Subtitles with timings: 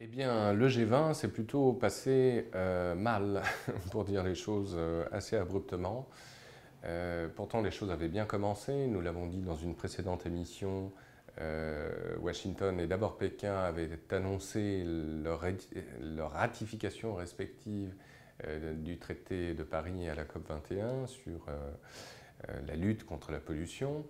[0.00, 3.42] Eh bien, le G20 s'est plutôt passé euh, mal,
[3.90, 6.08] pour dire les choses euh, assez abruptement.
[6.84, 8.86] Euh, pourtant, les choses avaient bien commencé.
[8.86, 10.92] Nous l'avons dit dans une précédente émission.
[12.20, 17.94] Washington et d'abord Pékin avaient annoncé leur, ratification respective
[18.74, 21.46] du traité de Paris à la COP 21 sur
[22.66, 24.04] la lutte contre la pollution.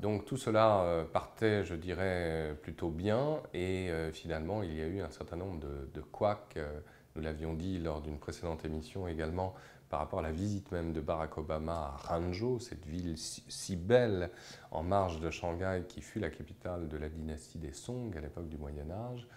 [0.00, 4.86] Donc tout cela euh, partait, je dirais, plutôt bien et euh, finalement il y a
[4.86, 6.80] eu un certain nombre de, de couacs, euh,
[7.14, 9.54] nous l'avions dit lors d'une précédente émission également,
[9.88, 14.30] par rapport à la visite même de Barack Obama à Hangzhou, cette ville si, belle
[14.72, 18.48] en marge de Shanghai qui fut la capitale de la dynastie des Song à l'époque
[18.48, 19.28] du Moyen Âge.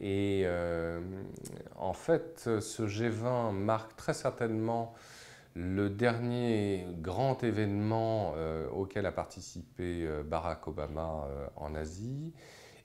[0.00, 0.46] et
[1.76, 4.94] en fait, ce G20 marque très certainement
[5.54, 12.32] le dernier grand événement euh, auquel a participé euh, Barack Obama euh, en Asie,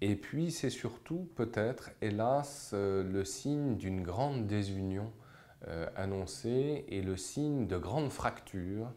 [0.00, 5.10] et puis c'est surtout peut-être, hélas, le signe d'une grande désunion
[5.96, 8.92] annoncée et le signe de grandes fractures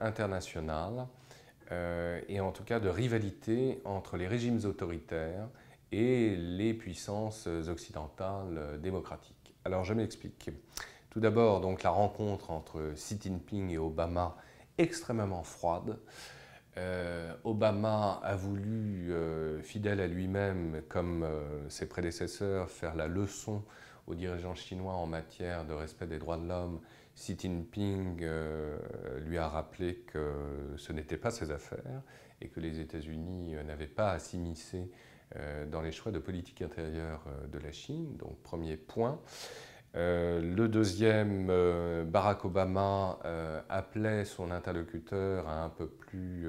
[0.00, 1.06] internationales,
[1.70, 5.50] et en tout cas de rivalité entre les régimes autoritaires
[5.92, 9.54] et les puissances occidentales démocratiques.
[9.66, 10.50] Alors je m'explique.
[11.10, 14.36] Tout d'abord, donc la rencontre entre Xi Jinping et Obama,
[14.78, 15.98] extrêmement froide.
[16.78, 23.64] Euh, Obama a voulu, euh, fidèle à lui-même, comme euh, ses prédécesseurs, faire la leçon
[24.06, 26.80] aux dirigeants chinois en matière de respect des droits de l'homme.
[27.16, 28.24] Xi Jinping
[29.26, 32.02] lui a rappelé que ce n'était pas ses affaires
[32.40, 34.90] et que les États-Unis n'avaient pas à s'immiscer
[35.70, 38.16] dans les choix de politique intérieure de la Chine.
[38.16, 39.20] Donc, premier point.
[39.96, 46.48] Euh, le deuxième, euh, Barack Obama euh, appelait son interlocuteur à un peu plus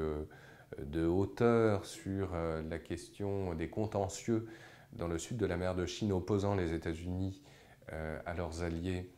[0.77, 4.47] de hauteur sur la question des contentieux
[4.93, 7.41] dans le sud de la mer de Chine opposant les États-Unis
[7.89, 9.11] à leurs alliés.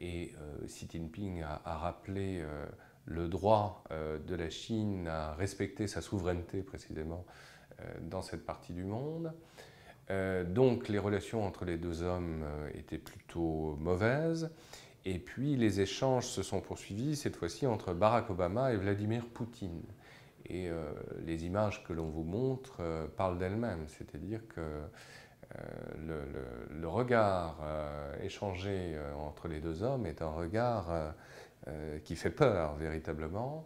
[0.00, 0.32] et
[0.64, 2.42] Xi Jinping a rappelé
[3.04, 7.26] le droit de la Chine à respecter sa souveraineté précisément
[8.00, 9.34] dans cette partie du monde.
[10.10, 14.50] Euh, donc les relations entre les deux hommes euh, étaient plutôt mauvaises.
[15.04, 19.82] Et puis les échanges se sont poursuivis, cette fois-ci entre Barack Obama et Vladimir Poutine.
[20.48, 20.92] Et euh,
[21.24, 24.82] les images que l'on vous montre parlent d'elles-mêmes, c'est-à-dire que
[25.98, 27.58] le, regard
[28.20, 30.86] échangé entre les deux hommes est un regard
[32.04, 33.64] qui fait peur véritablement.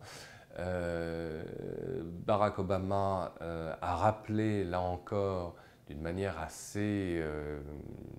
[2.27, 5.57] Barack Obama a rappelé là encore
[5.91, 7.61] d'une manière assez, euh,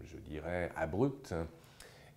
[0.04, 1.34] je dirais, abrupte,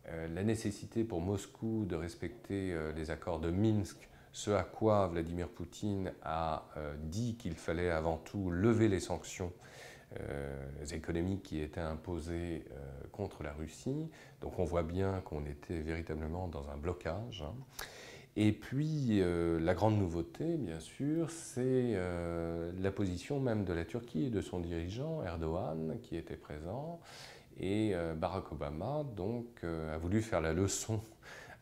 [0.08, 5.06] euh, la nécessité pour Moscou de respecter euh, les accords de Minsk, ce à quoi
[5.06, 6.64] Vladimir Poutine a
[7.04, 9.52] dit qu'il fallait avant tout lever les sanctions
[10.90, 12.64] économiques qui étaient imposées
[13.12, 14.10] contre la Russie.
[14.40, 17.44] Donc on voit bien qu'on était véritablement dans un blocage.
[17.46, 17.54] Hein.
[18.36, 23.84] Et puis, euh, la grande nouveauté, bien sûr, c'est euh, la position même de la
[23.84, 27.00] Turquie et de son dirigeant, Erdogan, qui était présent.
[27.60, 31.00] Et euh, Barack Obama, donc, a voulu faire la leçon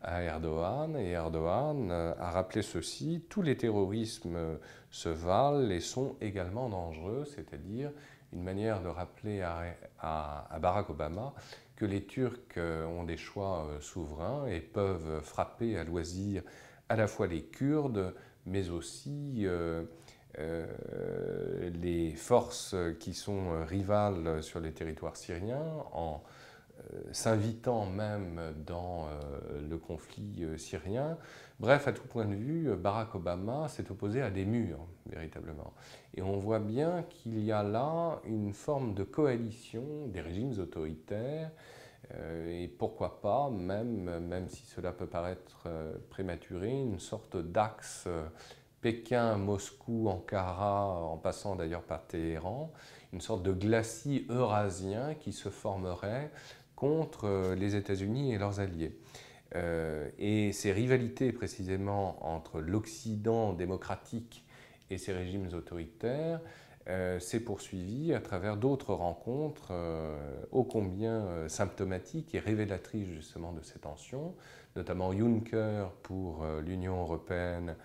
[0.00, 0.96] à Erdogan.
[0.96, 4.58] Et Erdogan a rappelé ceci tous les terrorismes
[4.90, 7.90] se valent et sont également dangereux, c'est-à-dire
[8.32, 11.34] une manière de rappeler à Barack Obama
[11.84, 16.42] les Turcs euh, ont des choix euh, souverains et peuvent frapper à loisir
[16.88, 18.14] à la fois les Kurdes,
[18.46, 19.84] mais aussi euh,
[20.38, 26.22] les forces qui sont rivales sur les territoires syriens en
[27.12, 29.08] s'invitant même dans
[29.68, 31.16] le conflit syrien.
[31.60, 35.72] Bref, à tout point de vue, Barack Obama s'est opposé à des murs, véritablement.
[36.14, 41.50] Et on voit bien qu'il y a là une forme de coalition des régimes autoritaires
[42.14, 48.04] euh, et pourquoi pas, même, même si cela peut paraître euh, prématuré, une sorte d'axe
[48.06, 48.26] euh,
[48.80, 52.72] Pékin, Moscou, Ankara, en passant d'ailleurs par Téhéran,
[53.12, 56.32] une sorte de glacis eurasien qui se formerait
[56.82, 58.98] contre les États-Unis et leurs alliés.
[60.18, 64.44] et ces rivalités précisément entre l'Occident démocratique
[64.90, 66.40] et ces régimes autoritaires
[66.88, 70.18] euh, s'est poursuivi à travers d'autres rencontres euh,
[70.50, 74.34] ô combien euh, symptomatiques et révélatrices justement de ces tensions,
[74.74, 77.76] notamment Juncker pour l'Union européenne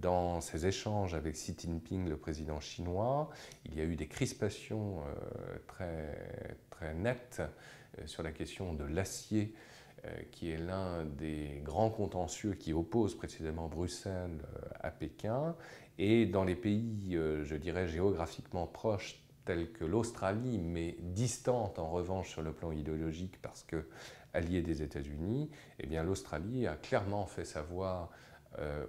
[0.00, 3.30] dans ses échanges avec Xi Jinping, le président chinois.
[3.66, 5.00] Il y a eu des crispations
[5.66, 7.42] très, très nettes
[8.06, 9.54] sur la question de l'acier
[10.32, 14.42] qui est l'un des grands contentieux qui opposent précisément Bruxelles
[14.80, 15.54] à Pékin.
[15.98, 21.90] Et dans les pays, euh, je dirais, géographiquement proches, telle que l'Australie, mais distante en
[21.90, 23.86] revanche sur le plan idéologique parce que
[24.32, 28.33] alliée des États-Unis, eh l'Australie a clairement fait savoir euh,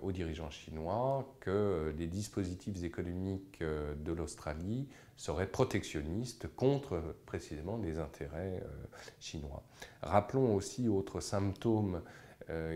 [0.01, 7.99] aux dirigeants chinois que les dispositifs économiques euh, de l'Australie seraient protectionnistes contre précisément les
[7.99, 8.85] intérêts euh,
[9.19, 9.63] chinois.
[10.01, 12.01] Rappelons aussi autre symptôme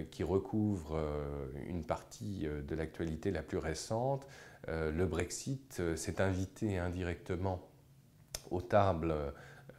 [0.09, 0.99] qui recouvre
[1.67, 4.25] une partie de l'actualité la plus récente.
[4.67, 7.61] le Brexit s'est invité indirectement
[8.49, 9.13] aux tables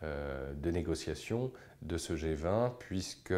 [0.03, 1.53] de négociation
[1.83, 3.35] de ce G20 puisque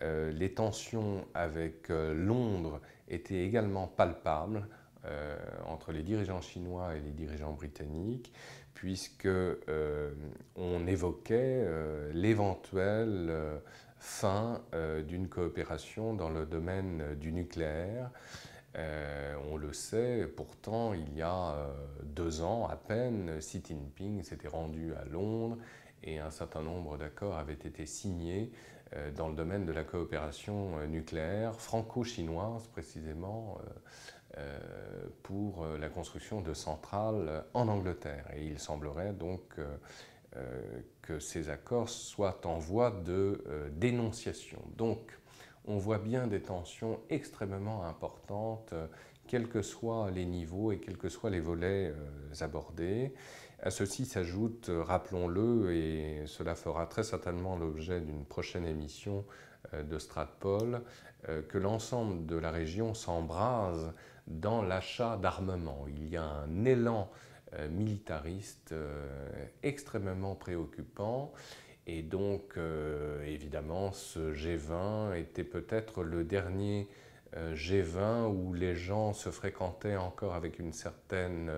[0.00, 4.66] les tensions avec Londres était également palpable
[5.04, 5.36] euh,
[5.66, 8.32] entre les dirigeants chinois et les dirigeants britanniques,
[8.72, 10.12] puisque euh,
[10.54, 13.32] on évoquait euh, l'éventuelle
[13.98, 14.60] fin
[15.06, 18.10] d'une coopération dans le domaine du nucléaire.
[18.74, 21.66] On le sait, pourtant, il y a
[22.02, 25.58] deux ans à peine, Xi Jinping s'était rendu à Londres
[26.02, 28.50] et un certain nombre d'accords avaient été signés
[28.94, 33.58] euh, dans le domaine de la coopération euh, nucléaire franco-chinoise précisément
[34.38, 34.58] euh,
[35.22, 38.26] pour la construction de centrales en Angleterre.
[38.34, 39.42] Et il semblerait donc
[41.02, 43.44] que ces accords soient en voie de
[43.76, 44.62] dénonciation.
[44.78, 45.18] Donc
[45.66, 48.74] on voit bien des tensions extrêmement importantes,
[49.26, 51.94] quels que soient les niveaux et quels que soient les volets
[52.40, 53.12] abordés.
[53.64, 59.24] À ceci s'ajoute, euh, rappelons-le, et cela fera très certainement l'objet d'une prochaine émission
[59.72, 60.82] euh, de Stratpol,
[61.28, 63.92] euh, que l'ensemble de la région s'embrase
[64.26, 65.84] dans l'achat d'armement.
[65.86, 67.08] Il y a un élan
[67.70, 68.74] militariste
[69.62, 71.34] extrêmement préoccupant.
[71.86, 72.56] Et donc,
[73.26, 76.88] évidemment, ce G20 était peut-être le dernier
[77.34, 81.50] G20 où les gens se fréquentaient encore avec une certaine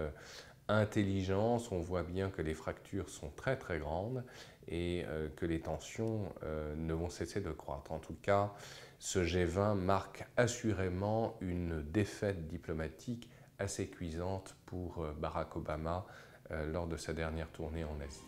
[0.68, 4.24] intelligence, on voit bien que les fractures sont très très grandes
[4.68, 7.92] et euh, que les tensions euh, ne vont cesser de croître.
[7.92, 8.54] En tout cas,
[8.98, 13.28] ce G20 marque assurément une défaite diplomatique
[13.58, 16.06] assez cuisante pour euh, Barack Obama
[16.50, 18.22] lors de sa dernière tournée en Asie.